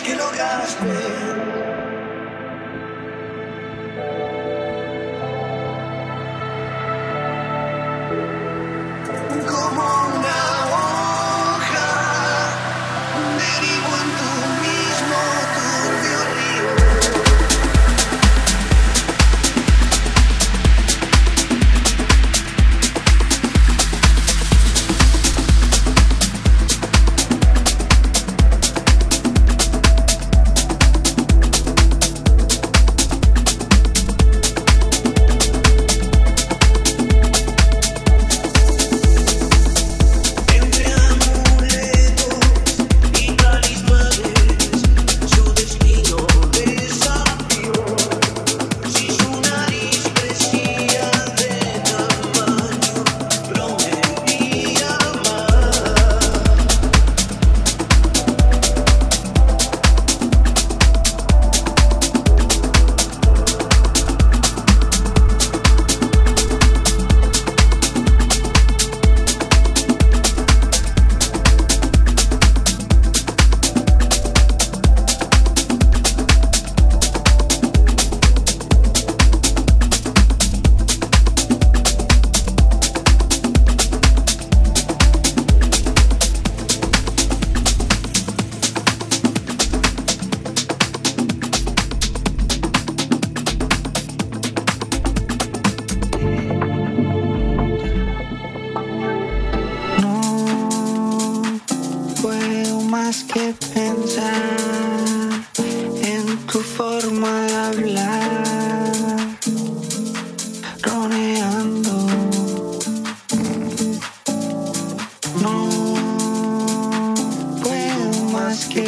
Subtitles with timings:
[0.00, 1.53] que lograste.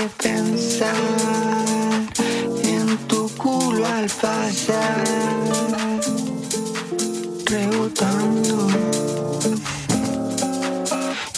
[0.09, 0.95] pensar
[2.63, 5.05] en tu culo al pasar,
[7.45, 8.69] rebotando.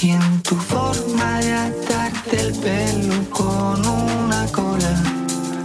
[0.00, 5.02] Y en tu forma de atarte el pelo con una cola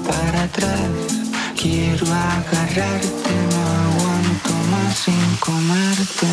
[0.08, 0.90] para atrás,
[1.56, 6.28] quiero agarrarte, no aguanto más sin comerte.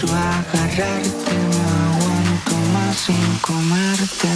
[0.00, 4.28] quiero agarrarte, no aguanto más sin comerte.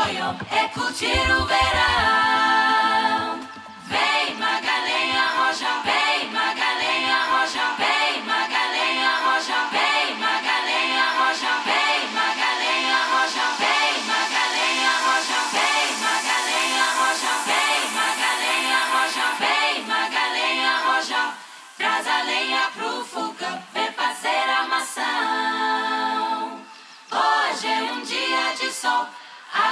[0.00, 2.99] sonho é curtir o verão.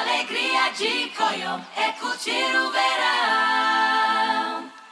[0.09, 3.98] Alegria de Coyo é curtir o verão.